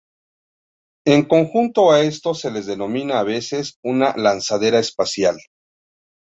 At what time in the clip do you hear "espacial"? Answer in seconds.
4.79-5.37